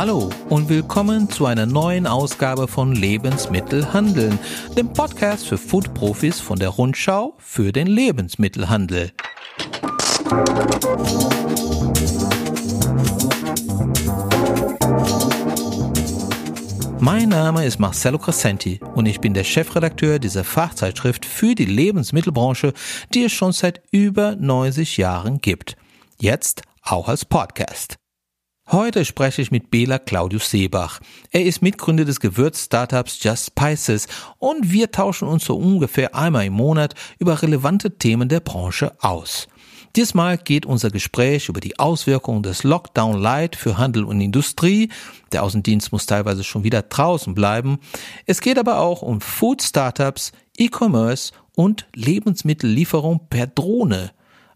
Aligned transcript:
Hallo 0.00 0.30
und 0.48 0.70
willkommen 0.70 1.28
zu 1.28 1.44
einer 1.44 1.66
neuen 1.66 2.06
Ausgabe 2.06 2.68
von 2.68 2.94
Lebensmittelhandeln, 2.94 4.38
dem 4.74 4.94
Podcast 4.94 5.46
für 5.46 5.58
Foodprofis 5.58 6.40
von 6.40 6.58
der 6.58 6.70
Rundschau 6.70 7.34
für 7.36 7.70
den 7.70 7.86
Lebensmittelhandel. 7.86 9.12
Mein 16.98 17.28
Name 17.28 17.66
ist 17.66 17.78
Marcello 17.78 18.16
Crescenti 18.16 18.80
und 18.94 19.04
ich 19.04 19.20
bin 19.20 19.34
der 19.34 19.44
Chefredakteur 19.44 20.18
dieser 20.18 20.44
Fachzeitschrift 20.44 21.26
für 21.26 21.54
die 21.54 21.66
Lebensmittelbranche, 21.66 22.72
die 23.12 23.24
es 23.24 23.32
schon 23.32 23.52
seit 23.52 23.82
über 23.90 24.34
90 24.34 24.96
Jahren 24.96 25.42
gibt. 25.42 25.76
Jetzt 26.18 26.62
auch 26.80 27.08
als 27.08 27.26
Podcast. 27.26 27.98
Heute 28.72 29.04
spreche 29.04 29.42
ich 29.42 29.50
mit 29.50 29.72
Bela 29.72 29.98
Claudius 29.98 30.48
Seebach. 30.48 31.00
Er 31.32 31.44
ist 31.44 31.60
Mitgründer 31.60 32.04
des 32.04 32.20
Gewürz-Startups 32.20 33.20
Just 33.20 33.46
Spices 33.48 34.06
und 34.38 34.70
wir 34.70 34.92
tauschen 34.92 35.26
uns 35.26 35.44
so 35.44 35.56
ungefähr 35.56 36.14
einmal 36.14 36.44
im 36.46 36.52
Monat 36.52 36.94
über 37.18 37.42
relevante 37.42 37.98
Themen 37.98 38.28
der 38.28 38.38
Branche 38.38 38.92
aus. 39.00 39.48
Diesmal 39.96 40.38
geht 40.38 40.66
unser 40.66 40.90
Gespräch 40.90 41.48
über 41.48 41.58
die 41.58 41.80
Auswirkungen 41.80 42.44
des 42.44 42.62
Lockdown 42.62 43.20
Light 43.20 43.56
für 43.56 43.76
Handel 43.76 44.04
und 44.04 44.20
Industrie. 44.20 44.88
Der 45.32 45.42
Außendienst 45.42 45.90
muss 45.90 46.06
teilweise 46.06 46.44
schon 46.44 46.62
wieder 46.62 46.82
draußen 46.82 47.34
bleiben. 47.34 47.80
Es 48.24 48.40
geht 48.40 48.56
aber 48.56 48.78
auch 48.78 49.02
um 49.02 49.20
Food 49.20 49.62
Startups, 49.62 50.30
E-Commerce 50.56 51.32
und 51.56 51.88
Lebensmittellieferung 51.96 53.26
per 53.30 53.48
Drohne. 53.48 54.12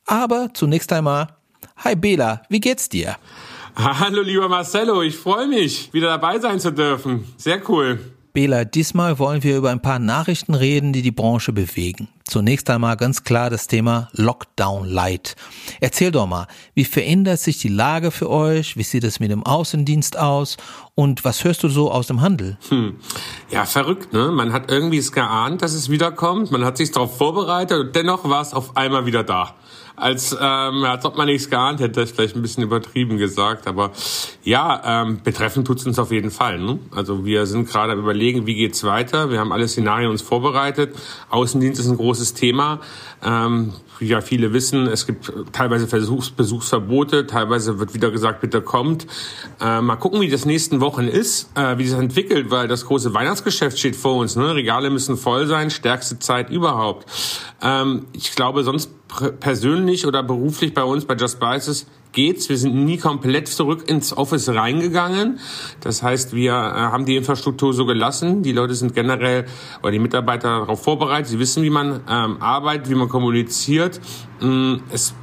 Aber 0.06 0.50
zunächst 0.54 0.92
einmal, 0.92 1.34
hi 1.78 1.96
Bela, 1.96 2.42
wie 2.48 2.60
geht's 2.60 2.88
dir? 2.88 3.16
Hallo 3.76 4.22
lieber 4.22 4.48
Marcello, 4.48 5.02
ich 5.02 5.16
freue 5.16 5.48
mich, 5.48 5.92
wieder 5.92 6.06
dabei 6.06 6.38
sein 6.38 6.60
zu 6.60 6.70
dürfen. 6.70 7.24
Sehr 7.36 7.60
cool. 7.68 7.98
Bela, 8.32 8.64
diesmal 8.64 9.18
wollen 9.18 9.42
wir 9.42 9.56
über 9.56 9.70
ein 9.70 9.82
paar 9.82 9.98
Nachrichten 9.98 10.54
reden, 10.54 10.92
die 10.92 11.02
die 11.02 11.10
Branche 11.10 11.52
bewegen. 11.52 12.08
Zunächst 12.24 12.70
einmal 12.70 12.96
ganz 12.96 13.24
klar 13.24 13.50
das 13.50 13.66
Thema 13.66 14.08
Lockdown 14.12 14.88
Light. 14.88 15.34
Erzähl 15.80 16.12
doch 16.12 16.26
mal, 16.26 16.46
wie 16.74 16.84
verändert 16.84 17.40
sich 17.40 17.58
die 17.58 17.68
Lage 17.68 18.12
für 18.12 18.30
euch? 18.30 18.76
Wie 18.76 18.82
sieht 18.84 19.04
es 19.04 19.18
mit 19.18 19.32
dem 19.32 19.44
Außendienst 19.44 20.18
aus? 20.18 20.56
Und 20.94 21.24
was 21.24 21.42
hörst 21.42 21.64
du 21.64 21.68
so 21.68 21.90
aus 21.90 22.06
dem 22.06 22.20
Handel? 22.20 22.58
Hm. 22.68 22.96
Ja, 23.50 23.64
verrückt, 23.64 24.12
ne? 24.12 24.30
Man 24.30 24.52
hat 24.52 24.70
irgendwie 24.70 24.98
es 24.98 25.10
geahnt, 25.10 25.62
dass 25.62 25.74
es 25.74 25.88
wiederkommt. 25.88 26.52
Man 26.52 26.64
hat 26.64 26.76
sich 26.76 26.92
darauf 26.92 27.16
vorbereitet 27.16 27.78
und 27.78 27.96
dennoch 27.96 28.28
war 28.28 28.42
es 28.42 28.52
auf 28.52 28.76
einmal 28.76 29.06
wieder 29.06 29.24
da 29.24 29.54
als, 29.96 30.32
ähm, 30.32 30.84
als 30.84 31.04
ob 31.04 31.16
man 31.16 31.26
nichts 31.26 31.48
geahnt 31.48 31.80
hätte, 31.80 32.00
ist 32.00 32.14
vielleicht 32.14 32.34
ein 32.34 32.42
bisschen 32.42 32.64
übertrieben 32.64 33.16
gesagt, 33.16 33.66
aber 33.66 33.92
ja, 34.42 35.02
ähm, 35.02 35.20
betreffend 35.22 35.66
tut's 35.66 35.86
uns 35.86 35.98
auf 35.98 36.10
jeden 36.10 36.30
Fall. 36.30 36.58
Ne? 36.58 36.78
Also 36.90 37.24
wir 37.24 37.46
sind 37.46 37.68
gerade 37.68 37.92
überlegen, 37.92 38.46
wie 38.46 38.56
geht's 38.56 38.82
weiter. 38.84 39.30
Wir 39.30 39.38
haben 39.38 39.52
alle 39.52 39.68
Szenarien 39.68 40.10
uns 40.10 40.22
vorbereitet. 40.22 40.96
Außendienst 41.30 41.80
ist 41.80 41.86
ein 41.86 41.96
großes 41.96 42.34
Thema. 42.34 42.80
Ähm, 43.24 43.72
wie 43.98 44.08
ja 44.08 44.20
viele 44.20 44.52
wissen, 44.52 44.86
es 44.86 45.06
gibt 45.06 45.32
teilweise 45.52 45.86
Versuchs 45.86 46.30
Besuchsverbote, 46.30 47.26
teilweise 47.26 47.78
wird 47.78 47.94
wieder 47.94 48.10
gesagt, 48.10 48.40
bitte 48.40 48.60
kommt. 48.60 49.06
Äh, 49.60 49.80
mal 49.80 49.96
gucken, 49.96 50.20
wie 50.20 50.28
das 50.28 50.44
nächsten 50.44 50.80
Wochen 50.80 51.06
ist, 51.06 51.50
äh, 51.56 51.78
wie 51.78 51.84
sich 51.84 51.92
das 51.92 52.02
entwickelt, 52.02 52.50
weil 52.50 52.68
das 52.68 52.86
große 52.86 53.14
Weihnachtsgeschäft 53.14 53.78
steht 53.78 53.96
vor 53.96 54.16
uns. 54.16 54.36
Ne? 54.36 54.54
Regale 54.54 54.90
müssen 54.90 55.16
voll 55.16 55.46
sein, 55.46 55.70
stärkste 55.70 56.18
Zeit 56.18 56.50
überhaupt. 56.50 57.06
Ähm, 57.62 58.06
ich 58.12 58.34
glaube, 58.34 58.64
sonst 58.64 58.90
persönlich 59.40 60.06
oder 60.06 60.22
beruflich 60.22 60.74
bei 60.74 60.82
uns 60.82 61.04
bei 61.04 61.14
Just 61.14 61.36
Spices 61.36 61.86
geht's. 62.14 62.48
Wir 62.48 62.56
sind 62.56 62.74
nie 62.74 62.96
komplett 62.96 63.48
zurück 63.48 63.88
ins 63.88 64.16
Office 64.16 64.48
reingegangen. 64.48 65.38
Das 65.80 66.02
heißt, 66.02 66.34
wir 66.34 66.52
äh, 66.52 66.54
haben 66.54 67.04
die 67.04 67.16
Infrastruktur 67.16 67.74
so 67.74 67.84
gelassen. 67.84 68.42
Die 68.42 68.52
Leute 68.52 68.74
sind 68.74 68.94
generell 68.94 69.44
oder 69.82 69.90
die 69.90 69.98
Mitarbeiter 69.98 70.60
darauf 70.60 70.82
vorbereitet. 70.82 71.28
Sie 71.28 71.38
wissen, 71.38 71.62
wie 71.62 71.70
man 71.70 72.00
ähm, 72.08 72.40
arbeitet, 72.40 72.88
wie 72.88 72.94
man 72.94 73.08
kommuniziert. 73.08 74.00
Mm, 74.40 74.76
es 74.90 75.14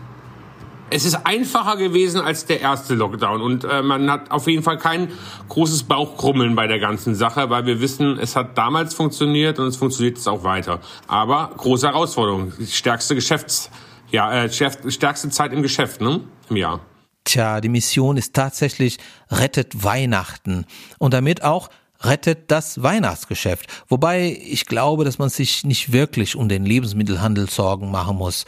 es 0.93 1.05
ist 1.05 1.25
einfacher 1.25 1.77
gewesen 1.77 2.19
als 2.19 2.45
der 2.45 2.59
erste 2.59 2.95
Lockdown 2.95 3.41
und 3.41 3.63
äh, 3.63 3.81
man 3.81 4.11
hat 4.11 4.29
auf 4.29 4.47
jeden 4.47 4.61
Fall 4.61 4.77
kein 4.77 5.07
großes 5.47 5.83
Bauchkrummeln 5.83 6.53
bei 6.53 6.67
der 6.67 6.79
ganzen 6.79 7.15
Sache, 7.15 7.49
weil 7.49 7.65
wir 7.65 7.79
wissen, 7.79 8.19
es 8.19 8.35
hat 8.35 8.57
damals 8.57 8.93
funktioniert 8.93 9.57
und 9.57 9.67
es 9.67 9.77
funktioniert 9.77 10.17
jetzt 10.17 10.27
auch 10.27 10.43
weiter. 10.43 10.81
Aber 11.07 11.51
große 11.55 11.87
Herausforderung, 11.87 12.51
die 12.59 12.67
stärkste 12.67 13.15
Geschäfts, 13.15 13.71
ja, 14.11 14.43
äh, 14.43 14.49
stärkste 14.51 15.29
Zeit 15.29 15.53
im 15.53 15.61
Geschäft, 15.61 16.01
ne, 16.01 16.21
im 16.49 16.55
Jahr. 16.55 16.81
Tja, 17.23 17.61
die 17.61 17.69
Mission 17.69 18.17
ist 18.17 18.33
tatsächlich 18.33 18.97
rettet 19.29 19.83
Weihnachten 19.83 20.65
und 20.97 21.13
damit 21.13 21.43
auch 21.43 21.69
rettet 22.01 22.49
das 22.49 22.81
Weihnachtsgeschäft. 22.81 23.67
Wobei 23.87 24.39
ich 24.43 24.65
glaube, 24.65 25.05
dass 25.05 25.19
man 25.19 25.29
sich 25.29 25.63
nicht 25.63 25.91
wirklich 25.91 26.35
um 26.35 26.49
den 26.49 26.65
Lebensmittelhandel 26.65 27.49
Sorgen 27.49 27.91
machen 27.91 28.17
muss. 28.17 28.45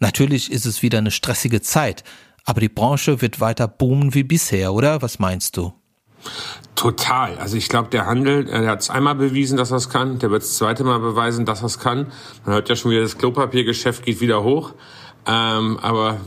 Natürlich 0.00 0.50
ist 0.50 0.64
es 0.64 0.82
wieder 0.82 0.98
eine 0.98 1.10
stressige 1.10 1.60
Zeit, 1.60 2.02
aber 2.44 2.60
die 2.60 2.68
Branche 2.68 3.20
wird 3.20 3.40
weiter 3.40 3.68
boomen 3.68 4.14
wie 4.14 4.24
bisher, 4.24 4.72
oder? 4.72 5.02
Was 5.02 5.18
meinst 5.18 5.56
du? 5.56 5.72
Total. 6.74 7.38
Also 7.38 7.56
ich 7.56 7.68
glaube, 7.68 7.90
der 7.90 8.06
Handel, 8.06 8.48
äh, 8.48 8.62
der 8.62 8.70
hat 8.70 8.80
es 8.80 8.90
einmal 8.90 9.14
bewiesen, 9.14 9.56
dass 9.56 9.70
er 9.70 9.76
es 9.76 9.90
kann. 9.90 10.18
Der 10.18 10.30
wird 10.30 10.42
es 10.42 10.56
zweite 10.56 10.82
Mal 10.82 10.98
beweisen, 10.98 11.44
dass 11.44 11.60
er 11.60 11.66
es 11.66 11.78
kann. 11.78 12.12
Man 12.44 12.54
hört 12.54 12.68
ja 12.68 12.76
schon 12.76 12.90
wieder, 12.90 13.02
das 13.02 13.18
Klopapiergeschäft 13.18 14.04
geht 14.04 14.20
wieder 14.20 14.42
hoch. 14.42 14.74
Ähm, 15.26 15.78
aber 15.80 16.20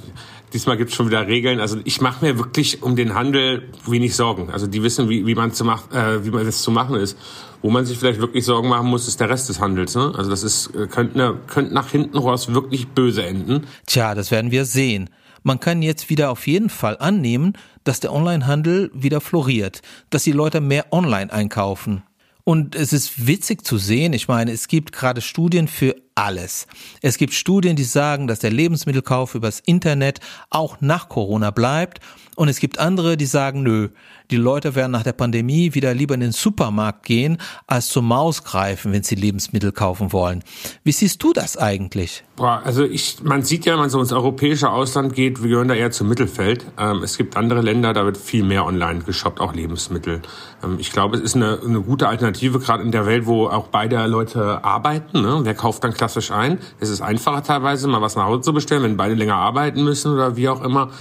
diesmal 0.53 0.77
gibt 0.77 0.91
es 0.91 0.95
schon 0.95 1.07
wieder 1.07 1.27
Regeln. 1.27 1.59
Also 1.59 1.77
ich 1.83 2.01
mache 2.01 2.25
mir 2.25 2.37
wirklich 2.37 2.83
um 2.83 2.95
den 2.95 3.13
Handel 3.13 3.69
wenig 3.85 4.15
Sorgen. 4.15 4.49
Also 4.51 4.67
die 4.67 4.83
wissen, 4.83 5.09
wie, 5.09 5.25
wie 5.25 5.35
man 5.35 5.53
zu 5.53 5.65
mach, 5.65 5.91
äh, 5.91 6.25
wie 6.25 6.31
man 6.31 6.45
das 6.45 6.61
zu 6.61 6.71
machen 6.71 6.95
ist. 6.95 7.17
Wo 7.61 7.71
man 7.71 7.85
sich 7.85 7.97
vielleicht 7.97 8.21
wirklich 8.21 8.45
Sorgen 8.45 8.69
machen 8.69 8.87
muss, 8.87 9.07
ist 9.07 9.19
der 9.19 9.29
Rest 9.29 9.49
des 9.49 9.59
Handels. 9.59 9.95
Ne? 9.95 10.13
Also 10.15 10.29
das 10.29 10.43
ist 10.43 10.67
äh, 10.75 10.87
könnte, 10.87 11.39
könnte 11.47 11.73
nach 11.73 11.89
hinten 11.89 12.17
raus 12.17 12.53
wirklich 12.53 12.87
böse 12.89 13.25
enden. 13.25 13.65
Tja, 13.85 14.15
das 14.15 14.31
werden 14.31 14.51
wir 14.51 14.65
sehen. 14.65 15.09
Man 15.43 15.59
kann 15.59 15.81
jetzt 15.81 16.09
wieder 16.09 16.29
auf 16.29 16.45
jeden 16.47 16.69
Fall 16.69 16.97
annehmen, 16.99 17.53
dass 17.83 17.99
der 17.99 18.13
Onlinehandel 18.13 18.91
wieder 18.93 19.21
floriert, 19.21 19.81
dass 20.09 20.23
die 20.23 20.33
Leute 20.33 20.61
mehr 20.61 20.87
online 20.91 21.31
einkaufen. 21.31 22.03
Und 22.47 22.75
es 22.75 22.93
ist 22.93 23.27
witzig 23.27 23.65
zu 23.65 23.77
sehen, 23.77 24.13
ich 24.13 24.29
meine, 24.29 24.53
es 24.53 24.69
gibt 24.69 24.93
gerade 24.93 25.19
Studien 25.19 25.67
für 25.67 25.97
alles. 26.15 26.65
Es 27.01 27.17
gibt 27.17 27.33
Studien, 27.33 27.75
die 27.75 27.83
sagen, 27.83 28.25
dass 28.25 28.39
der 28.39 28.51
Lebensmittelkauf 28.51 29.35
übers 29.35 29.59
Internet 29.59 30.21
auch 30.49 30.79
nach 30.79 31.09
Corona 31.09 31.51
bleibt. 31.51 31.99
Und 32.37 32.49
es 32.49 32.59
gibt 32.59 32.77
andere, 32.77 33.17
die 33.17 33.25
sagen, 33.25 33.63
nö, 33.63 33.89
die 34.29 34.35
Leute 34.35 34.75
werden 34.75 34.91
nach 34.91 35.01
der 35.01 35.13
Pandemie 35.13 35.73
wieder 35.73 35.95
lieber 35.95 36.13
in 36.13 36.19
den 36.19 36.31
Supermarkt 36.33 37.03
gehen, 37.03 37.39
als 37.65 37.87
zur 37.87 38.03
Maus 38.03 38.43
greifen, 38.43 38.93
wenn 38.93 39.01
sie 39.01 39.15
Lebensmittel 39.15 39.71
kaufen 39.71 40.13
wollen. 40.13 40.43
Wie 40.83 40.91
siehst 40.91 41.23
du 41.23 41.33
das 41.33 41.57
eigentlich? 41.57 42.23
Boah, 42.35 42.61
also 42.63 42.83
ich, 42.83 43.23
man 43.23 43.41
sieht 43.41 43.65
ja, 43.65 43.73
wenn 43.73 43.79
man 43.79 43.89
so 43.89 43.99
ins 43.99 44.13
europäische 44.13 44.69
Ausland 44.69 45.15
geht, 45.15 45.41
wir 45.41 45.49
gehören 45.49 45.67
da 45.67 45.73
eher 45.73 45.89
zum 45.89 46.09
Mittelfeld. 46.09 46.63
Ähm, 46.77 47.01
es 47.01 47.17
gibt 47.17 47.35
andere 47.35 47.61
Länder, 47.61 47.93
da 47.93 48.05
wird 48.05 48.17
viel 48.17 48.43
mehr 48.43 48.67
online 48.67 48.99
geshoppt, 48.99 49.39
auch 49.39 49.55
Lebensmittel. 49.55 50.21
Ähm, 50.63 50.75
ich 50.77 50.91
glaube, 50.91 51.17
es 51.17 51.23
ist 51.23 51.35
eine, 51.35 51.59
eine 51.65 51.81
gute 51.81 52.07
Alternative, 52.07 52.59
gerade 52.59 52.83
in 52.83 52.91
der 52.91 53.07
Welt, 53.07 53.25
wo 53.25 53.47
auch 53.47 53.69
beide 53.69 54.05
Leute 54.05 54.63
arbeiten. 54.63 55.23
Ne? 55.23 55.39
Wer 55.41 55.55
kauft 55.55 55.83
dann 55.83 55.95
klassisch 55.95 56.29
ein? 56.29 56.59
Es 56.79 56.89
ist 56.89 57.01
einfacher 57.01 57.41
teilweise, 57.41 57.87
mal 57.87 58.03
was 58.03 58.15
nach 58.15 58.25
Hause 58.25 58.41
zu 58.41 58.53
bestellen, 58.53 58.83
wenn 58.83 58.95
beide 58.95 59.15
länger 59.15 59.37
arbeiten 59.37 59.83
müssen 59.83 60.13
oder 60.13 60.35
wie 60.35 60.49
auch 60.49 60.61
immer. 60.61 60.91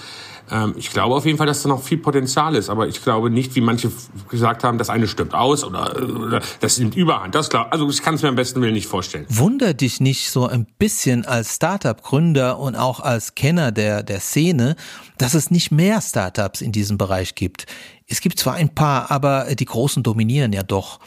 Ähm, 0.50 0.74
ich 0.76 0.90
glaube 0.90 1.14
auf 1.14 1.26
jeden 1.26 1.38
Fall, 1.38 1.46
dass 1.46 1.62
da 1.62 1.68
noch 1.68 1.82
viel 1.82 1.98
Potenzial 1.98 2.54
ist, 2.54 2.70
aber 2.70 2.86
ich 2.86 3.02
glaube 3.02 3.30
nicht, 3.30 3.54
wie 3.54 3.60
manche 3.60 3.90
gesagt 4.28 4.64
haben, 4.64 4.78
das 4.78 4.90
eine 4.90 5.08
stirbt 5.08 5.34
aus 5.34 5.64
oder, 5.64 5.96
oder 5.96 6.40
das 6.60 6.78
nimmt 6.78 6.94
Überhand. 6.96 7.34
Das 7.34 7.50
klar. 7.50 7.68
Also 7.70 7.88
ich 7.88 8.02
kann 8.02 8.14
es 8.14 8.22
mir 8.22 8.28
am 8.28 8.36
besten 8.36 8.60
Willen 8.60 8.74
nicht 8.74 8.86
vorstellen. 8.86 9.26
Wunder 9.28 9.74
dich 9.74 10.00
nicht 10.00 10.30
so 10.30 10.46
ein 10.46 10.66
bisschen 10.78 11.24
als 11.24 11.56
Startup-Gründer 11.56 12.58
und 12.58 12.76
auch 12.76 13.00
als 13.00 13.34
Kenner 13.34 13.72
der, 13.72 14.02
der 14.02 14.20
Szene, 14.20 14.76
dass 15.18 15.34
es 15.34 15.50
nicht 15.50 15.70
mehr 15.70 16.00
Startups 16.00 16.60
in 16.60 16.72
diesem 16.72 16.98
Bereich 16.98 17.34
gibt. 17.34 17.66
Es 18.06 18.20
gibt 18.20 18.38
zwar 18.38 18.54
ein 18.54 18.74
paar, 18.74 19.10
aber 19.10 19.54
die 19.54 19.64
großen 19.64 20.02
dominieren 20.02 20.52
ja 20.52 20.62
doch. 20.62 21.00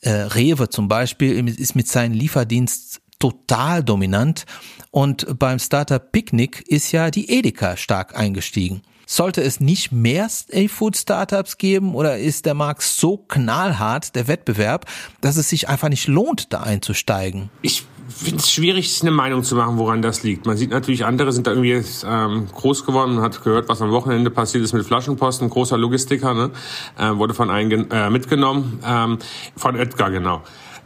Äh, 0.00 0.10
Rewe 0.10 0.68
zum 0.68 0.88
Beispiel 0.88 1.48
ist 1.48 1.74
mit 1.74 1.88
seinem 1.88 2.12
Lieferdienst 2.12 3.00
total 3.18 3.82
dominant 3.82 4.44
und 4.90 5.38
beim 5.38 5.58
Startup 5.58 6.12
Picnic 6.12 6.64
ist 6.68 6.92
ja 6.92 7.10
die 7.10 7.30
Edeka 7.30 7.76
stark 7.76 8.16
eingestiegen. 8.16 8.82
Sollte 9.08 9.40
es 9.40 9.60
nicht 9.60 9.92
mehr 9.92 10.28
A-Food-Startups 10.52 11.58
geben 11.58 11.94
oder 11.94 12.18
ist 12.18 12.44
der 12.44 12.54
Markt 12.54 12.82
so 12.82 13.18
knallhart, 13.18 14.16
der 14.16 14.26
Wettbewerb, 14.26 14.86
dass 15.20 15.36
es 15.36 15.48
sich 15.48 15.68
einfach 15.68 15.88
nicht 15.88 16.08
lohnt, 16.08 16.52
da 16.52 16.62
einzusteigen? 16.62 17.48
Ich 17.62 17.84
finde 18.08 18.38
es 18.38 18.50
schwierig, 18.50 19.00
eine 19.02 19.12
Meinung 19.12 19.44
zu 19.44 19.54
machen, 19.54 19.78
woran 19.78 20.02
das 20.02 20.24
liegt. 20.24 20.46
Man 20.46 20.56
sieht 20.56 20.70
natürlich, 20.70 21.04
andere 21.04 21.32
sind 21.32 21.46
da 21.46 21.52
irgendwie 21.52 21.84
ähm, 22.04 22.48
groß 22.52 22.84
geworden. 22.84 23.20
Hat 23.20 23.44
gehört, 23.44 23.68
was 23.68 23.80
am 23.80 23.92
Wochenende 23.92 24.30
passiert 24.30 24.64
ist 24.64 24.72
mit 24.72 24.84
Flaschenposten. 24.84 25.50
Großer 25.50 25.78
Logistiker, 25.78 26.34
ne? 26.34 26.50
äh, 26.98 27.16
wurde 27.16 27.34
von 27.34 27.48
einem 27.48 27.88
äh, 27.90 28.10
mitgenommen. 28.10 28.80
Ähm, 28.84 29.18
von 29.56 29.76
Edgar, 29.76 30.10
genau. 30.10 30.42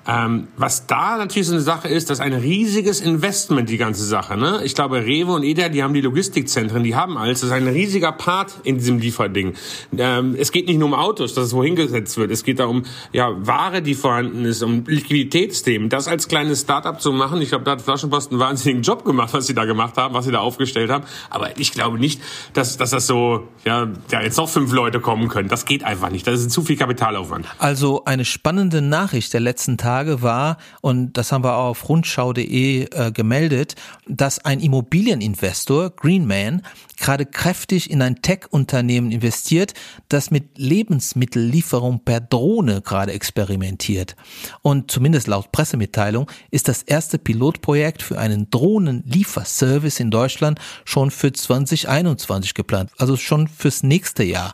Ähm, 0.07 0.49
was 0.57 0.87
da 0.87 1.19
natürlich 1.19 1.47
so 1.47 1.53
eine 1.53 1.61
Sache 1.61 1.89
ist, 1.89 2.09
das 2.09 2.19
ist 2.19 2.25
ein 2.25 2.33
riesiges 2.33 3.01
Investment, 3.01 3.69
die 3.69 3.77
ganze 3.77 4.05
Sache. 4.05 4.37
Ne? 4.37 4.61
Ich 4.65 4.75
glaube, 4.75 5.05
Rewe 5.05 5.33
und 5.33 5.43
Eder, 5.43 5.69
die 5.69 5.83
haben 5.83 5.93
die 5.93 6.01
Logistikzentren, 6.01 6.83
die 6.83 6.95
haben 6.95 7.19
alles. 7.19 7.41
Das 7.41 7.51
ist 7.51 7.55
ein 7.55 7.69
riesiger 7.69 8.13
Part 8.13 8.61
in 8.65 8.79
diesem 8.79 8.99
Lieferding. 8.99 9.55
Ähm, 9.97 10.37
es 10.39 10.53
geht 10.53 10.69
nicht 10.69 10.79
nur 10.79 10.89
um 10.89 10.95
Autos, 10.95 11.35
dass 11.35 11.45
es 11.45 11.53
wohin 11.53 11.77
gesetzt 11.77 12.17
wird. 12.17 12.31
Es 12.31 12.45
geht 12.45 12.61
da 12.61 12.65
um 12.65 12.85
ja, 13.13 13.31
Ware, 13.47 13.83
die 13.83 13.95
vorhanden 13.95 14.47
ist, 14.47 14.63
um 14.63 14.85
Liquiditätsthemen. 14.87 15.91
Das 15.91 16.09
als 16.09 16.29
kleines 16.29 16.63
Startup 16.63 16.99
zu 16.99 17.13
machen, 17.13 17.43
ich 17.43 17.51
glaube, 17.51 17.65
da 17.65 17.73
hat 17.73 17.83
Flaschenpost 17.83 18.31
einen 18.31 18.41
wahnsinnigen 18.41 18.83
Job 18.83 19.05
gemacht, 19.05 19.35
was 19.35 19.47
sie 19.47 19.55
da 19.55 19.67
gemacht 19.67 19.99
haben, 19.99 20.15
was 20.15 20.25
sie 20.25 20.33
da 20.33 20.39
aufgestellt 20.39 20.91
haben. 20.91 21.05
Aber 21.29 21.59
ich 21.59 21.73
glaube 21.73 21.99
nicht, 21.99 22.23
dass, 22.55 22.79
dass 22.79 22.91
das 22.91 23.07
so, 23.07 23.49
ja, 23.67 23.89
ja, 24.11 24.23
jetzt 24.23 24.39
noch 24.39 24.49
fünf 24.49 24.73
Leute 24.73 25.01
kommen 25.01 25.29
können. 25.29 25.51
Das 25.51 25.67
geht 25.67 25.85
einfach 25.85 26.11
nicht. 26.11 26.27
Das 26.27 26.41
ist 26.41 26.51
zu 26.51 26.63
viel 26.63 26.77
Kapitalaufwand. 26.77 27.47
Also 27.59 28.05
eine 28.07 28.25
spannende 28.25 28.81
Nachricht 28.81 29.35
der 29.35 29.41
letzten 29.41 29.77
Tage 29.77 29.90
Tage 29.91 30.23
war, 30.23 30.57
und 30.83 31.15
das 31.15 31.33
haben 31.33 31.43
wir 31.43 31.57
auch 31.57 31.71
auf 31.71 31.89
rundschau.de 31.89 32.87
äh, 32.93 33.11
gemeldet, 33.11 33.75
dass 34.07 34.39
ein 34.45 34.61
Immobilieninvestor, 34.61 35.91
Greenman, 35.91 36.63
gerade 36.97 37.27
kräftig 37.27 37.91
in 37.91 38.01
ein 38.01 38.23
Tech-Unternehmen 38.23 39.11
investiert, 39.11 39.75
das 40.09 40.31
mit 40.31 40.59
Lebensmittellieferung 40.59 42.05
per 42.05 42.21
Drohne 42.21 42.83
gerade 42.83 43.13
experimentiert. 43.13 44.15
Und 44.63 44.93
zumindest 44.93 45.27
laut 45.27 45.51
Pressemitteilung 45.51 46.31
ist 46.53 46.69
das 46.69 46.83
erste 46.83 47.19
Pilotprojekt 47.19 48.01
für 48.01 48.17
einen 48.17 48.49
Drohnenlieferservice 48.49 49.99
in 49.99 50.13
Deutschland 50.13 50.61
schon 50.85 51.11
für 51.11 51.33
2021 51.33 52.55
geplant, 52.55 52.93
also 52.97 53.17
schon 53.17 53.49
fürs 53.49 53.83
nächste 53.83 54.23
Jahr. 54.23 54.53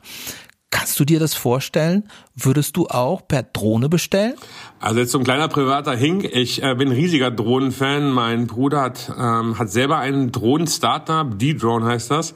Kannst 0.71 0.99
du 0.99 1.05
dir 1.05 1.21
das 1.21 1.35
vorstellen? 1.35 2.09
Würdest 2.35 2.77
du 2.77 2.89
auch 2.89 3.27
per 3.27 3.45
Drohne 3.45 3.89
bestellen? 3.89 4.35
Also 4.81 5.01
jetzt 5.01 5.13
so 5.13 5.19
ein 5.19 5.25
kleiner 5.25 5.49
privater 5.49 5.95
Hink. 5.95 6.25
Ich 6.25 6.63
äh, 6.63 6.75
bin 6.75 6.91
riesiger 6.91 7.31
Drohnenfan. 7.31 8.11
Mein 8.11 8.47
Bruder 8.47 8.83
hat, 8.83 9.13
ähm, 9.17 9.59
hat 9.59 9.71
selber 9.71 9.99
einen 9.99 10.33
Drohnen-Startup. 10.33 11.39
D-Drone 11.39 11.87
heißt 11.87 12.11
das. 12.11 12.35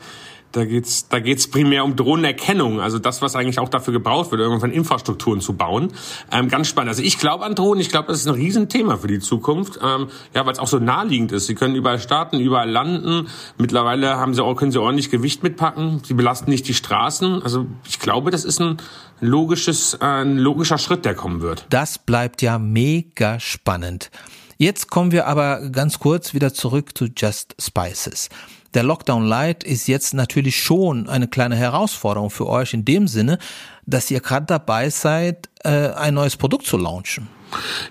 Da 0.52 0.64
geht's, 0.64 1.08
da 1.08 1.20
geht's 1.20 1.48
primär 1.48 1.84
um 1.84 1.94
Drohnenerkennung, 1.94 2.80
also 2.80 2.98
das, 2.98 3.22
was 3.22 3.36
eigentlich 3.36 3.60
auch 3.60 3.68
dafür 3.68 3.92
gebraucht 3.92 4.32
wird, 4.32 4.40
irgendwann 4.40 4.72
Infrastrukturen 4.72 5.40
zu 5.40 5.52
bauen. 5.52 5.92
Ähm, 6.32 6.48
ganz 6.48 6.68
spannend. 6.68 6.88
Also 6.88 7.02
ich 7.02 7.18
glaube 7.18 7.44
an 7.44 7.54
Drohnen. 7.54 7.80
Ich 7.80 7.88
glaube, 7.88 8.08
das 8.08 8.18
ist 8.18 8.26
ein 8.26 8.34
Riesenthema 8.34 8.96
für 8.96 9.06
die 9.06 9.20
Zukunft. 9.20 9.78
Ähm, 9.82 10.08
ja, 10.34 10.44
weil 10.44 10.52
es 10.52 10.58
auch 10.58 10.66
so 10.66 10.78
naheliegend 10.78 11.30
ist. 11.32 11.46
Sie 11.46 11.54
können 11.54 11.76
überall 11.76 12.00
starten, 12.00 12.40
überall 12.40 12.68
landen. 12.68 13.28
Mittlerweile 13.58 14.16
haben 14.16 14.34
sie 14.34 14.42
auch, 14.42 14.54
können 14.56 14.72
sie 14.72 14.80
ordentlich 14.80 15.10
Gewicht 15.10 15.42
mitpacken. 15.42 16.02
Sie 16.04 16.14
belasten 16.14 16.50
nicht 16.50 16.66
die 16.66 16.74
Straßen. 16.74 17.42
Also 17.42 17.66
ich 17.88 18.00
glaube, 18.00 18.30
das 18.30 18.44
ist 18.44 18.60
ein 18.60 18.78
logisches, 19.20 19.94
äh, 19.94 20.04
ein 20.04 20.36
logischer 20.36 20.78
Schritt, 20.78 21.04
der 21.04 21.14
kommen 21.14 21.42
wird. 21.42 21.66
Das 21.70 21.98
bleibt 21.98 22.42
ja 22.42 22.58
mega 22.58 23.38
spannend. 23.38 24.10
Jetzt 24.58 24.90
kommen 24.90 25.10
wir 25.10 25.26
aber 25.26 25.70
ganz 25.70 25.98
kurz 26.00 26.34
wieder 26.34 26.52
zurück 26.52 26.90
zu 26.96 27.06
Just 27.16 27.54
Spices. 27.58 28.28
Der 28.74 28.84
Lockdown 28.84 29.26
Light 29.26 29.64
ist 29.64 29.88
jetzt 29.88 30.14
natürlich 30.14 30.62
schon 30.62 31.08
eine 31.08 31.26
kleine 31.26 31.56
Herausforderung 31.56 32.30
für 32.30 32.46
euch 32.46 32.72
in 32.72 32.84
dem 32.84 33.08
Sinne, 33.08 33.38
dass 33.84 34.10
ihr 34.12 34.20
gerade 34.20 34.46
dabei 34.46 34.90
seid, 34.90 35.48
äh, 35.64 35.88
ein 35.90 36.14
neues 36.14 36.36
Produkt 36.36 36.66
zu 36.66 36.76
launchen. 36.76 37.28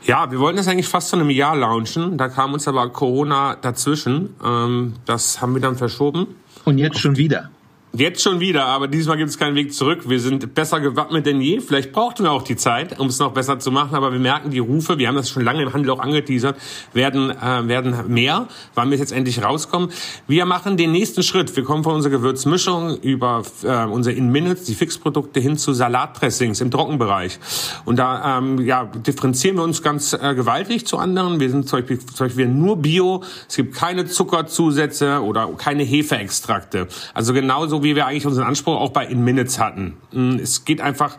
Ja, 0.05 0.31
wir 0.31 0.39
wollten 0.39 0.55
das 0.55 0.69
eigentlich 0.69 0.87
fast 0.87 1.09
vor 1.09 1.19
einem 1.19 1.29
Jahr 1.29 1.55
launchen. 1.57 2.17
Da 2.17 2.29
kam 2.29 2.53
uns 2.53 2.65
aber 2.65 2.89
Corona 2.89 3.57
dazwischen. 3.57 4.35
Ähm, 4.41 4.93
das 5.05 5.41
haben 5.41 5.53
wir 5.53 5.61
dann 5.61 5.75
verschoben. 5.75 6.27
Und 6.63 6.77
jetzt 6.77 6.99
schon 6.99 7.17
wieder. 7.17 7.49
Jetzt 7.91 8.21
schon 8.21 8.39
wieder, 8.39 8.65
aber 8.65 8.87
diesmal 8.87 9.17
gibt 9.17 9.31
es 9.31 9.39
keinen 9.39 9.55
Weg 9.55 9.73
zurück. 9.73 10.07
Wir 10.07 10.19
sind 10.19 10.53
besser 10.53 10.79
gewappnet 10.79 11.25
denn 11.25 11.41
je. 11.41 11.59
Vielleicht 11.59 11.91
brauchten 11.91 12.23
wir 12.23 12.31
auch 12.31 12.43
die 12.43 12.55
Zeit, 12.55 12.99
um 12.99 13.07
es 13.07 13.17
noch 13.17 13.33
besser 13.33 13.57
zu 13.57 13.71
machen, 13.71 13.95
aber 13.95 14.11
wir 14.11 14.19
merken, 14.19 14.51
die 14.51 14.59
Rufe, 14.59 14.99
wir 14.99 15.07
haben 15.07 15.15
das 15.15 15.31
schon 15.31 15.43
lange 15.43 15.63
im 15.63 15.73
Handel 15.73 15.89
auch 15.89 15.99
angeteasert, 15.99 16.55
werden, 16.93 17.31
äh, 17.31 17.67
werden 17.67 17.95
mehr, 18.07 18.47
wann 18.75 18.91
wir 18.91 18.97
jetzt 18.99 19.11
endlich 19.11 19.43
rauskommen. 19.43 19.89
Wir 20.27 20.45
machen 20.45 20.77
den 20.77 20.91
nächsten 20.91 21.23
Schritt. 21.23 21.55
Wir 21.55 21.63
kommen 21.63 21.83
von 21.83 21.95
unserer 21.95 22.11
Gewürzmischung 22.11 22.95
über 22.97 23.41
äh, 23.63 23.85
unsere 23.85 24.15
In-Minutes, 24.15 24.65
die 24.65 24.75
Fixprodukte 24.75 25.39
hin 25.39 25.57
zu 25.57 25.73
Salatdressings 25.73 26.61
im 26.61 26.69
Trockenbereich. 26.69 27.39
Und 27.85 27.97
da 27.97 28.37
ähm, 28.37 28.59
ja, 28.59 28.85
differenzieren 28.85 29.57
wir 29.57 29.63
uns 29.63 29.81
ganz 29.81 30.13
äh, 30.13 30.35
gewaltig 30.35 30.85
zu 30.85 30.99
anderen. 30.99 31.39
Wir 31.39 31.49
sind 31.49 31.67
zum 31.67 31.79
Beispiel, 31.79 31.97
zum 31.97 32.27
Beispiel 32.27 32.47
nur 32.47 32.77
Bio, 32.77 33.23
es 33.47 33.55
gibt 33.55 33.73
keine 33.73 34.05
Zuckerzusätze 34.05 35.23
oder 35.23 35.47
keine 35.57 35.81
Hefeextrakte. 35.81 36.87
Also 37.15 37.33
genauso 37.33 37.78
wie 37.83 37.95
wir 37.95 38.05
eigentlich 38.05 38.25
unseren 38.25 38.45
Anspruch 38.45 38.79
auch 38.79 38.91
bei 38.91 39.05
In 39.05 39.23
Minutes 39.23 39.59
hatten. 39.59 39.97
Mm, 40.11 40.35
es 40.35 40.65
geht 40.65 40.81
einfach 40.81 41.17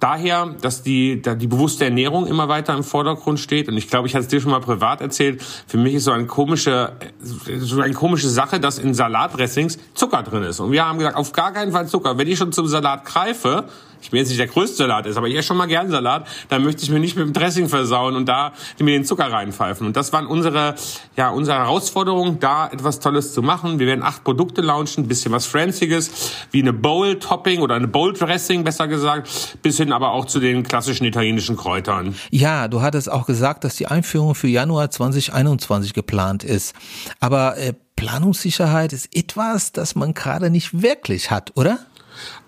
daher, 0.00 0.54
dass 0.60 0.82
die, 0.82 1.22
da 1.22 1.34
die 1.34 1.46
bewusste 1.46 1.84
Ernährung 1.84 2.26
immer 2.26 2.48
weiter 2.48 2.74
im 2.74 2.84
Vordergrund 2.84 3.40
steht. 3.40 3.68
Und 3.68 3.76
ich 3.76 3.88
glaube, 3.88 4.08
ich 4.08 4.14
hatte 4.14 4.24
es 4.24 4.28
dir 4.28 4.40
schon 4.40 4.50
mal 4.50 4.60
privat 4.60 5.00
erzählt. 5.00 5.42
Für 5.66 5.78
mich 5.78 5.94
ist 5.94 6.04
so 6.04 6.12
eine 6.12 6.26
komische, 6.26 6.92
so 7.20 7.80
eine 7.80 7.94
komische 7.94 8.28
Sache, 8.28 8.60
dass 8.60 8.78
in 8.78 8.94
Salatdressings 8.94 9.78
Zucker 9.94 10.22
drin 10.22 10.42
ist. 10.42 10.60
Und 10.60 10.72
wir 10.72 10.86
haben 10.86 10.98
gesagt, 10.98 11.16
auf 11.16 11.32
gar 11.32 11.52
keinen 11.52 11.72
Fall 11.72 11.86
Zucker. 11.86 12.18
Wenn 12.18 12.28
ich 12.28 12.38
schon 12.38 12.52
zum 12.52 12.66
Salat 12.66 13.04
greife, 13.04 13.66
ich 14.02 14.10
bin 14.10 14.18
jetzt 14.18 14.28
nicht 14.28 14.40
der 14.40 14.48
größte 14.48 14.76
Salat 14.76 15.06
ist, 15.06 15.16
aber 15.16 15.28
ich 15.28 15.36
esse 15.36 15.48
schon 15.48 15.56
mal 15.56 15.66
gern 15.66 15.90
Salat, 15.90 16.26
dann 16.48 16.62
möchte 16.64 16.82
ich 16.82 16.90
mir 16.90 16.98
nicht 16.98 17.16
mit 17.16 17.26
dem 17.26 17.32
Dressing 17.32 17.68
versauen 17.68 18.16
und 18.16 18.26
da 18.26 18.52
mir 18.80 18.92
den 18.92 19.04
Zucker 19.04 19.30
reinpfeifen. 19.30 19.86
Und 19.86 19.96
das 19.96 20.12
waren 20.12 20.26
unsere, 20.26 20.74
ja, 21.16 21.30
unsere 21.30 21.58
Herausforderungen, 21.58 22.40
da 22.40 22.68
etwas 22.68 22.98
Tolles 22.98 23.32
zu 23.32 23.42
machen. 23.42 23.78
Wir 23.78 23.86
werden 23.86 24.02
acht 24.02 24.24
Produkte 24.24 24.60
launchen, 24.60 25.06
bisschen 25.06 25.32
was 25.32 25.46
Franciges, 25.46 26.32
wie 26.50 26.62
eine 26.62 26.72
Bowl-Topping 26.72 27.60
oder 27.60 27.76
eine 27.76 27.88
Bowl-Dressing, 27.88 28.64
besser 28.64 28.88
gesagt, 28.88 29.58
bis 29.62 29.76
hin 29.76 29.92
aber 29.92 30.12
auch 30.12 30.24
zu 30.24 30.40
den 30.40 30.64
klassischen 30.64 31.04
italienischen 31.04 31.56
Kräutern. 31.56 32.14
Ja, 32.30 32.68
du 32.68 32.82
hattest 32.82 33.10
auch 33.10 33.26
gesagt, 33.26 33.64
dass 33.64 33.76
die 33.76 33.86
Einführung 33.86 34.34
für 34.34 34.48
Januar 34.48 34.90
2021 34.90 35.94
geplant 35.94 36.42
ist. 36.42 36.74
Aber 37.20 37.56
äh, 37.56 37.74
Planungssicherheit 37.96 38.92
ist 38.92 39.14
etwas, 39.14 39.72
das 39.72 39.94
man 39.94 40.14
gerade 40.14 40.50
nicht 40.50 40.82
wirklich 40.82 41.30
hat, 41.30 41.52
oder? 41.56 41.78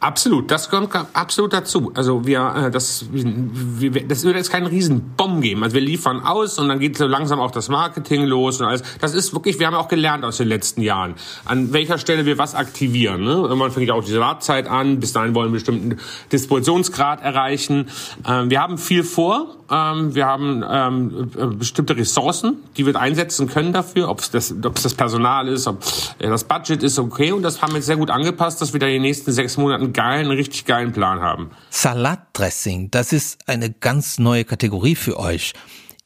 Absolut, 0.01 0.51
das 0.51 0.69
kommt 0.69 0.95
absolut 1.15 1.53
dazu. 1.53 1.91
Also 1.95 2.27
wir, 2.27 2.67
äh, 2.67 2.71
das, 2.71 3.07
wir, 3.11 4.07
das 4.07 4.25
wird 4.25 4.37
jetzt 4.37 4.51
keinen 4.51 4.67
riesen 4.67 5.15
Bomben 5.17 5.41
geben. 5.41 5.63
Also 5.63 5.75
wir 5.75 5.81
liefern 5.81 6.21
aus 6.21 6.59
und 6.59 6.69
dann 6.69 6.79
geht 6.79 6.99
so 6.99 7.07
langsam 7.07 7.41
auch 7.41 7.51
das 7.51 7.69
Marketing 7.69 8.25
los 8.25 8.61
und 8.61 8.67
alles. 8.67 8.83
Das 9.01 9.15
ist 9.15 9.33
wirklich, 9.33 9.59
wir 9.59 9.67
haben 9.67 9.75
auch 9.75 9.89
gelernt 9.89 10.25
aus 10.25 10.37
den 10.37 10.49
letzten 10.49 10.83
Jahren, 10.83 11.15
an 11.47 11.73
welcher 11.73 11.99
Stelle 11.99 12.27
wir 12.27 12.37
was 12.37 12.55
aktivieren. 12.55 13.25
Ne? 13.25 13.31
Irgendwann 13.31 13.71
fängt 13.71 13.89
ja 13.89 13.95
auch 13.95 14.05
die 14.05 14.13
Salatzeit 14.13 14.69
an. 14.69 15.01
Bis 15.01 15.13
dahin 15.13 15.35
wollen 15.35 15.47
wir 15.47 15.49
einen 15.49 15.53
bestimmten 15.55 15.99
Distributionsgrad 16.33 17.23
erreichen. 17.23 17.89
Ähm, 18.29 18.51
wir 18.51 18.61
haben 18.61 18.79
viel 18.79 19.05
vor. 19.05 19.57
Ähm, 19.71 20.15
wir 20.15 20.27
haben 20.27 20.65
ähm, 20.69 21.31
äh, 21.39 21.47
bestimmte 21.47 21.97
Ressourcen, 21.97 22.57
die 22.77 22.85
wir 22.85 22.97
einsetzen 22.97 23.49
können 23.49 23.73
dafür, 23.73 24.09
ob 24.09 24.21
es 24.21 24.31
das, 24.31 24.55
ob 24.65 24.77
es 24.77 24.83
das 24.83 24.95
Personal 24.95 25.49
ist, 25.49 25.67
ob 25.67 25.83
das 26.19 26.45
Budget 26.45 26.83
ist, 26.83 26.99
okay. 26.99 27.33
Und 27.33 27.43
das 27.43 27.63
haben 27.63 27.73
wir 27.73 27.77
jetzt 27.77 27.87
sehr 27.87 27.97
gut 27.97 28.11
angepasst, 28.11 28.61
dass 28.61 28.73
wir 28.73 28.81
da 28.81 28.87
die 28.87 28.99
nächsten 28.99 29.33
sechs 29.33 29.57
Monaten 29.57 29.93
geilen, 29.93 30.31
richtig 30.31 30.65
geilen 30.65 30.93
Plan 30.93 31.21
haben. 31.21 31.51
Salatdressing, 31.71 32.91
das 32.91 33.13
ist 33.13 33.39
eine 33.47 33.71
ganz 33.71 34.19
neue 34.19 34.45
Kategorie 34.45 34.95
für 34.95 35.19
euch. 35.19 35.55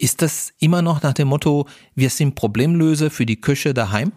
Ist 0.00 0.22
das 0.22 0.52
immer 0.60 0.80
noch 0.80 1.02
nach 1.02 1.12
dem 1.12 1.26
Motto, 1.26 1.66
wir 1.96 2.10
sind 2.10 2.36
Problemlöser 2.36 3.10
für 3.10 3.26
die 3.26 3.40
Küche 3.40 3.74
daheim? 3.74 4.12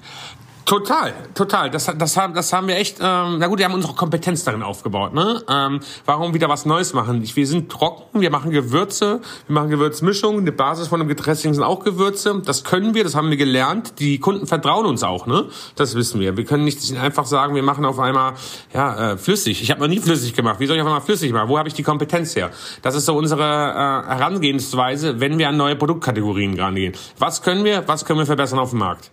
Total, 0.65 1.13
total. 1.33 1.69
Das, 1.69 1.91
das, 1.97 2.17
haben, 2.17 2.33
das 2.33 2.53
haben 2.53 2.67
wir 2.67 2.75
echt, 2.75 2.99
ähm, 3.01 3.39
na 3.39 3.47
gut, 3.47 3.59
wir 3.59 3.65
haben 3.65 3.73
unsere 3.73 3.93
Kompetenz 3.93 4.43
darin 4.43 4.63
aufgebaut. 4.63 5.13
Ne? 5.13 5.41
Ähm, 5.49 5.79
warum 6.05 6.33
wieder 6.33 6.49
was 6.49 6.65
Neues 6.65 6.93
machen? 6.93 7.21
Wir 7.35 7.47
sind 7.47 7.69
trocken, 7.69 8.21
wir 8.21 8.29
machen 8.29 8.51
Gewürze, 8.51 9.21
wir 9.47 9.53
machen 9.53 9.69
Gewürzmischungen, 9.69 10.45
die 10.45 10.51
Basis 10.51 10.87
von 10.87 11.01
einem 11.01 11.09
Gedressing 11.09 11.53
sind 11.53 11.63
auch 11.63 11.83
Gewürze. 11.83 12.41
Das 12.45 12.63
können 12.63 12.93
wir, 12.93 13.03
das 13.03 13.15
haben 13.15 13.29
wir 13.29 13.37
gelernt. 13.37 13.99
Die 13.99 14.19
Kunden 14.19 14.47
vertrauen 14.47 14.85
uns 14.85 15.03
auch, 15.03 15.25
ne? 15.25 15.45
Das 15.75 15.95
wissen 15.95 16.19
wir. 16.19 16.37
Wir 16.37 16.45
können 16.45 16.63
nicht 16.63 16.95
einfach 16.97 17.25
sagen, 17.25 17.55
wir 17.55 17.63
machen 17.63 17.83
auf 17.83 17.99
einmal 17.99 18.33
ja, 18.73 19.13
äh, 19.13 19.17
flüssig. 19.17 19.61
Ich 19.61 19.71
habe 19.71 19.81
noch 19.81 19.87
nie 19.87 19.99
flüssig 19.99 20.33
gemacht. 20.33 20.59
Wie 20.59 20.67
soll 20.67 20.75
ich 20.75 20.81
auf 20.81 20.87
einmal 20.87 21.01
flüssig 21.01 21.33
machen? 21.33 21.49
Wo 21.49 21.57
habe 21.57 21.67
ich 21.67 21.73
die 21.73 21.83
Kompetenz 21.83 22.35
her? 22.35 22.51
Das 22.81 22.95
ist 22.95 23.05
so 23.05 23.15
unsere 23.15 23.43
äh, 23.43 24.15
Herangehensweise, 24.15 25.19
wenn 25.19 25.37
wir 25.37 25.49
an 25.49 25.57
neue 25.57 25.75
Produktkategorien 25.75 26.57
rangehen. 26.59 26.93
Was 27.17 27.41
können 27.41 27.65
wir, 27.65 27.87
was 27.87 28.05
können 28.05 28.19
wir 28.19 28.25
verbessern 28.25 28.59
auf 28.59 28.69
dem 28.69 28.79
Markt? 28.79 29.11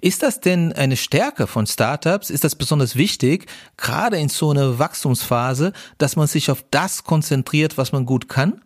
Ist 0.00 0.22
das 0.22 0.40
denn 0.40 0.72
eine 0.72 0.96
Stärke 0.96 1.46
von 1.46 1.66
Startups? 1.66 2.30
Ist 2.30 2.44
das 2.44 2.54
besonders 2.54 2.96
wichtig, 2.96 3.46
gerade 3.76 4.18
in 4.18 4.28
so 4.28 4.50
einer 4.50 4.78
Wachstumsphase, 4.78 5.72
dass 5.98 6.16
man 6.16 6.26
sich 6.26 6.50
auf 6.50 6.64
das 6.70 7.04
konzentriert, 7.04 7.78
was 7.78 7.92
man 7.92 8.06
gut 8.06 8.28
kann? 8.28 8.62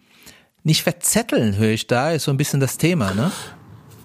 Nicht 0.64 0.82
verzetteln, 0.82 1.56
höre 1.56 1.70
ich 1.70 1.86
da, 1.86 2.12
ist 2.12 2.24
so 2.24 2.30
ein 2.30 2.36
bisschen 2.36 2.60
das 2.60 2.78
Thema, 2.78 3.12
ne? 3.14 3.32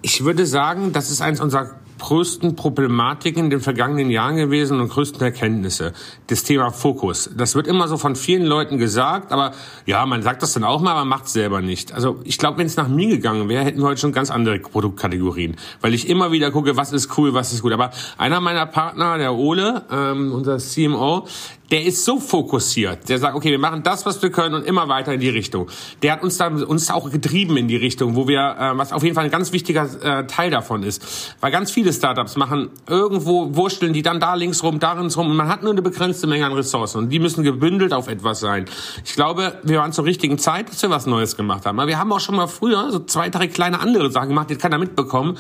Ich 0.02 0.24
würde 0.24 0.46
sagen, 0.46 0.94
das 0.94 1.12
ist 1.12 1.22
eins 1.22 1.40
unserer 1.40 1.76
größten 2.00 2.56
Problematiken 2.56 3.46
in 3.46 3.50
den 3.50 3.60
vergangenen 3.60 4.10
Jahren 4.10 4.36
gewesen 4.36 4.80
und 4.80 4.90
größten 4.90 5.22
Erkenntnisse. 5.22 5.94
Das 6.28 6.44
Thema 6.44 6.72
Fokus. 6.72 7.30
Das 7.36 7.56
wird 7.56 7.68
immer 7.68 7.88
so 7.88 7.98
von 7.98 8.16
vielen 8.16 8.46
Leuten 8.46 8.78
gesagt, 8.78 9.32
aber 9.32 9.52
ja, 9.86 10.06
man 10.06 10.22
sagt 10.22 10.44
das 10.44 10.54
dann 10.54 10.64
auch 10.64 10.82
mal, 10.82 10.92
aber 10.92 11.06
macht 11.06 11.28
selber 11.28 11.62
nicht. 11.62 11.94
Also 11.94 12.20
ich 12.24 12.38
glaube, 12.38 12.58
wenn 12.58 12.68
es 12.68 12.78
nach 12.78 12.88
mir 12.88 13.10
gegangen 13.10 13.50
wäre, 13.50 13.64
hätten 13.64 13.80
wir 13.80 13.88
heute 13.88 14.02
schon 14.02 14.12
ganz 14.12 14.32
andere 14.32 14.60
Produktkategorien, 14.60 15.56
weil 15.82 15.94
ich 15.94 16.10
immer 16.10 16.32
wieder 16.32 16.52
gucke, 16.52 16.78
was 16.78 16.94
ist 16.94 17.18
cool, 17.18 17.34
was 17.34 17.54
ist 17.54 17.62
gut. 17.62 17.74
Aber 17.74 17.92
einer 18.18 18.40
meiner 18.42 18.66
Partner, 18.66 19.18
der 19.18 19.34
Ole, 19.34 19.84
ähm, 19.92 20.32
unser 20.34 20.58
CMO, 20.58 21.28
der 21.72 21.84
ist 21.84 22.06
so 22.06 22.20
fokussiert. 22.20 23.10
Der 23.10 23.20
sagt, 23.20 23.36
okay, 23.36 23.52
wir 23.52 23.60
machen 23.60 23.84
das, 23.84 24.06
was 24.06 24.22
wir 24.22 24.32
können 24.32 24.56
und 24.56 24.66
immer 24.66 24.88
weiter 24.88 25.14
in 25.14 25.20
die 25.20 25.30
Richtung. 25.30 25.68
Der 26.02 26.14
hat 26.14 26.24
uns 26.24 26.38
da 26.38 26.48
uns 26.48 26.90
auch 26.90 27.10
getrieben 27.12 27.58
in 27.58 27.68
die 27.68 27.76
Richtung, 27.76 28.16
wo 28.16 28.28
wir, 28.28 28.56
äh, 28.60 28.78
was 28.78 28.94
auf 28.94 29.04
jeden 29.04 29.16
Fall 29.16 29.26
ein 29.26 29.32
ganz 29.32 29.52
wichtiger 29.52 29.88
äh, 30.02 30.28
Teil 30.28 30.50
davon 30.50 30.84
ist. 30.84 31.36
Weil 31.42 31.52
ganz 31.52 31.72
viele 31.72 31.92
Startups 31.92 32.36
machen 32.38 32.70
irgendwo, 32.88 33.56
wursteln 33.56 33.94
die 33.94 34.02
dann 34.02 34.20
da 34.20 34.36
links 34.36 34.64
rum, 34.64 34.80
da 34.80 34.94
links 34.94 35.18
rum 35.18 35.30
und 35.30 35.36
man 35.36 35.50
hat 35.50 35.64
nur 35.64 35.72
eine 35.72 35.82
begrenzte 35.82 36.28
Menge 36.28 36.46
an 36.46 36.54
Ressourcen 36.54 37.00
und 37.00 37.10
die 37.10 37.20
müssen 37.20 37.44
gebündelt 37.44 37.94
auf 37.94 38.08
etwas 38.08 38.40
sein. 38.40 38.66
Ich 39.04 39.14
glaube, 39.14 39.60
wir 39.64 39.80
waren 39.80 39.92
zur 39.92 40.06
richtigen 40.06 40.38
Zeit, 40.38 40.70
dass 40.70 40.82
wir 40.82 40.90
was 40.90 41.06
Neues 41.06 41.36
gemacht 41.36 41.66
haben. 41.66 41.80
Aber 41.80 41.88
wir 41.88 42.00
haben 42.00 42.12
auch 42.12 42.20
schon 42.20 42.36
mal 42.36 42.48
früher 42.48 42.92
so 42.92 43.00
zwei, 43.00 43.30
drei 43.30 43.48
kleine 43.48 43.80
andere 43.80 44.12
Sachen 44.12 44.30
gemacht, 44.30 44.50
die 44.50 44.56
keiner 44.56 44.78
mitbekommen. 44.78 45.38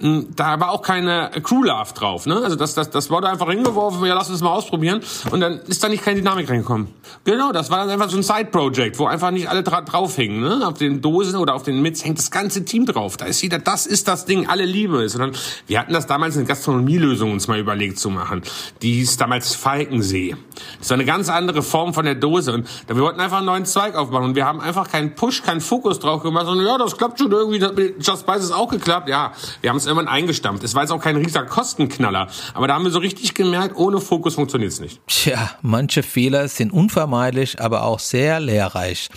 Hm, 0.00 0.28
da 0.34 0.58
war 0.60 0.70
auch 0.70 0.82
keine 0.82 1.30
Crew-Love 1.42 1.92
drauf. 1.94 2.26
Ne? 2.26 2.36
Also 2.36 2.56
das, 2.56 2.74
das, 2.74 2.90
das 2.90 3.10
wurde 3.10 3.28
einfach 3.28 3.48
hingeworfen, 3.48 4.04
ja, 4.06 4.14
lass 4.14 4.30
uns 4.30 4.40
mal 4.40 4.50
ausprobieren. 4.50 5.00
Und 5.30 5.40
dann 5.40 5.60
ist 5.68 5.82
da 5.82 5.88
nicht 5.88 6.04
keine 6.04 6.20
Dynamik 6.20 6.48
reingekommen. 6.48 6.88
Genau, 7.24 7.52
das 7.52 7.70
war 7.70 7.78
dann 7.78 7.90
einfach 7.90 8.08
so 8.08 8.16
ein 8.16 8.22
Side-Project, 8.22 8.98
wo 8.98 9.06
einfach 9.06 9.30
nicht 9.30 9.48
alle 9.48 9.62
dra 9.62 9.80
draufhingen. 9.80 10.40
Ne? 10.40 10.66
Auf 10.66 10.78
den 10.78 11.00
Dosen 11.00 11.36
oder 11.36 11.54
auf 11.54 11.62
den 11.62 11.82
Mits 11.82 12.04
hängt 12.04 12.18
das 12.18 12.30
ganze 12.30 12.64
Team 12.64 12.86
drauf. 12.86 13.16
Da 13.16 13.26
ist 13.26 13.42
jeder, 13.42 13.58
das 13.58 13.86
ist 13.86 14.08
das 14.08 14.24
Ding, 14.24 14.48
alle 14.48 14.64
lieben 14.64 14.96
es. 14.96 15.14
Und 15.14 15.20
dann, 15.20 15.32
wir 15.66 15.80
hatten 15.80 15.92
das 15.92 16.06
damals 16.06 16.36
eine 16.36 16.46
Gastronomielösung 16.46 17.32
uns 17.32 17.48
mal 17.48 17.58
überlegt 17.58 17.98
zu 17.98 18.10
machen. 18.10 18.42
Die 18.82 18.94
hieß 18.94 19.16
damals 19.16 19.54
Falkensee. 19.54 20.36
Das 20.78 20.90
war 20.90 20.94
eine 20.94 21.04
ganz 21.04 21.28
andere 21.28 21.62
Form 21.62 21.94
von 21.94 22.04
der 22.04 22.14
Dose. 22.14 22.52
Und 22.52 22.68
wir 22.86 22.96
wollten 22.98 23.20
einfach 23.20 23.38
einen 23.38 23.46
neuen 23.46 23.66
Zweig 23.66 23.94
aufbauen. 23.94 24.24
Und 24.24 24.34
wir 24.36 24.46
haben 24.46 24.60
einfach 24.60 24.88
keinen 24.90 25.14
Push, 25.14 25.42
keinen 25.42 25.60
Fokus 25.60 25.98
drauf 25.98 26.22
gemacht, 26.22 26.46
sondern 26.46 26.66
ja, 26.66 26.78
das 26.78 26.96
klappt 26.96 27.18
schon 27.18 27.32
irgendwie. 27.32 27.58
Just 28.00 28.20
Spice 28.20 28.44
ist 28.44 28.52
auch 28.52 28.68
geklappt. 28.68 29.08
Ja, 29.08 29.32
wir 29.60 29.70
haben 29.70 29.76
es 29.76 29.86
irgendwann 29.86 30.08
eingestampft. 30.08 30.64
Es 30.64 30.74
war 30.74 30.82
jetzt 30.82 30.92
auch 30.92 31.02
kein 31.02 31.16
riesiger 31.16 31.44
Kostenknaller. 31.44 32.28
Aber 32.54 32.68
da 32.68 32.74
haben 32.74 32.84
wir 32.84 32.90
so 32.90 32.98
richtig 32.98 33.34
gemerkt, 33.34 33.76
ohne 33.76 34.00
Fokus 34.00 34.34
funktioniert's 34.34 34.80
nicht. 34.80 35.00
Tja, 35.06 35.55
manche 35.62 36.02
Fehler 36.02 36.48
sind 36.48 36.72
unvermeidlich, 36.72 37.60
aber 37.60 37.84
auch 37.84 37.98
sehr 37.98 38.40
lehrreich. 38.40 39.08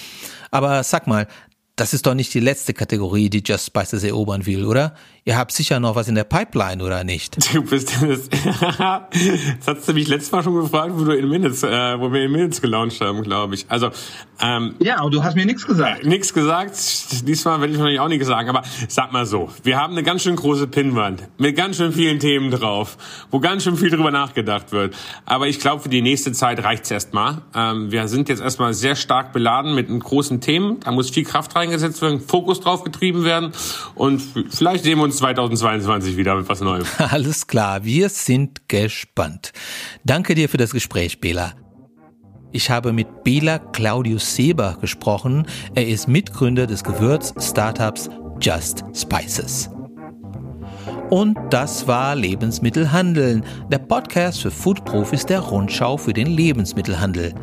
Aber 0.52 0.84
sag 0.84 1.08
mal, 1.08 1.28
das 1.76 1.94
ist 1.94 2.06
doch 2.06 2.14
nicht 2.14 2.34
die 2.34 2.42
letzte 2.42 2.74
Kategorie, 2.74 3.30
die 3.30 3.44
Just 3.46 3.68
Spices 3.68 4.04
erobern 4.04 4.46
will, 4.46 4.66
oder? 4.66 4.96
Ihr 5.30 5.38
habt 5.38 5.52
sicher 5.52 5.80
noch 5.80 5.94
was 5.94 6.08
in 6.08 6.16
der 6.16 6.24
Pipeline, 6.24 6.84
oder 6.84 7.04
nicht? 7.04 7.38
Du 7.54 7.62
bist 7.62 8.02
das. 8.02 8.30
das 8.30 9.68
hast 9.68 9.88
du 9.88 9.94
mich 9.94 10.08
letztes 10.08 10.32
Mal 10.32 10.42
schon 10.42 10.56
gefragt, 10.56 10.94
wo 10.96 11.04
du 11.04 11.12
in 11.12 11.30
Minutes, 11.30 11.62
äh, 11.62 12.00
wo 12.00 12.12
wir 12.12 12.24
in 12.24 12.32
Minutes 12.32 12.62
gelauncht 12.62 13.00
haben, 13.02 13.22
glaube 13.22 13.54
ich. 13.54 13.66
Also 13.70 13.92
ähm, 14.42 14.76
ja, 14.80 14.98
aber 15.00 15.12
du 15.12 15.24
hast 15.24 15.36
mir 15.36 15.46
nichts 15.46 15.68
gesagt. 15.68 16.04
Äh, 16.04 16.08
nichts 16.08 16.34
gesagt. 16.34 16.74
Diesmal 17.28 17.60
werde 17.60 17.74
ich 17.74 17.80
wahrscheinlich 17.80 18.00
auch 18.00 18.08
nichts 18.08 18.26
sagen. 18.26 18.50
Aber 18.50 18.64
sag 18.88 19.12
mal 19.12 19.26
so: 19.26 19.50
Wir 19.64 19.78
haben 19.78 19.94
eine 19.94 20.02
ganz 20.04 20.24
schön 20.24 20.36
große 20.36 20.68
Pinnwand 20.68 21.28
mit 21.38 21.56
ganz 21.56 21.78
schön 21.78 21.92
vielen 21.92 22.20
Themen 22.20 22.50
drauf, 22.50 22.98
wo 23.30 23.40
ganz 23.40 23.64
schön 23.64 23.76
viel 23.76 23.90
drüber 23.90 24.12
nachgedacht 24.12 24.72
wird. 24.72 24.96
Aber 25.26 25.48
ich 25.48 25.60
glaube, 25.60 25.84
für 25.84 25.90
die 25.90 26.02
nächste 26.02 26.32
Zeit 26.32 26.64
reicht's 26.64 26.90
erstmal. 26.90 27.42
Ähm, 27.54 27.92
wir 27.92 28.08
sind 28.08 28.30
jetzt 28.30 28.42
erstmal 28.42 28.74
sehr 28.74 28.96
stark 28.96 29.34
beladen 29.34 29.76
mit 29.76 29.90
einem 29.90 30.00
großen 30.00 30.42
Themen. 30.42 30.80
Da 30.80 30.92
muss 30.92 31.10
viel 31.10 31.26
Kraft 31.26 31.56
reingesetzt 31.56 32.02
werden, 32.02 32.20
Fokus 32.20 32.62
drauf 32.62 32.84
getrieben 32.84 33.26
werden 33.26 33.52
und 33.96 34.22
vielleicht 34.50 34.86
sehen 34.86 34.98
wir 34.98 35.04
uns 35.04 35.19
2022 35.20 36.18
wieder 36.18 36.36
mit 36.36 36.50
was 36.50 36.62
Neuem. 36.62 36.84
Alles 36.98 37.48
klar, 37.48 37.84
wir 37.84 38.10
sind 38.10 38.68
gespannt. 38.68 39.52
Danke 40.04 40.36
dir 40.36 40.50
für 40.50 40.58
das 40.58 40.72
Gespräch, 40.72 41.22
Bela. 41.22 41.54
Ich 42.52 42.72
habe 42.72 42.94
mit 42.94 43.24
Bela 43.24 43.60
Claudius 43.60 44.36
Seber 44.36 44.78
gesprochen. 44.82 45.46
Er 45.76 45.88
ist 45.88 46.08
Mitgründer 46.08 46.66
des 46.66 46.84
Gewürz-Startups 46.84 48.10
Just 48.42 48.84
Spices. 48.96 49.70
Und 51.10 51.38
das 51.50 51.88
war 51.88 52.16
Lebensmittelhandeln, 52.16 53.44
der 53.72 53.80
Podcast 53.80 54.42
für 54.42 54.52
Foodprofis 54.52 55.26
der 55.26 55.40
Rundschau 55.40 55.98
für 55.98 56.14
den 56.14 56.28
Lebensmittelhandel. 56.28 57.34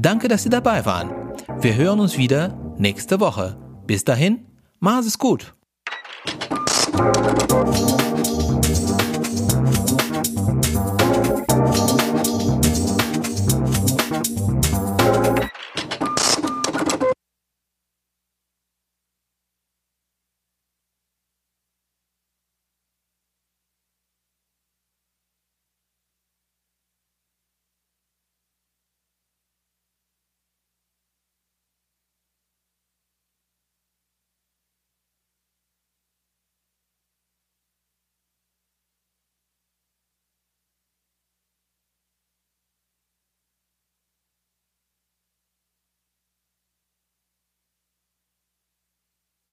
Danke, 0.00 0.28
dass 0.28 0.42
Sie 0.42 0.50
dabei 0.50 0.84
waren. 0.84 1.10
Wir 1.60 1.76
hören 1.76 2.00
uns 2.00 2.18
wieder 2.18 2.56
nächste 2.78 3.20
Woche. 3.20 3.56
Bis 3.86 4.04
dahin, 4.04 4.46
mach 4.80 5.00
es 5.00 5.18
gut. 5.18 5.54
Thank 6.94 8.16
you. 8.16 8.21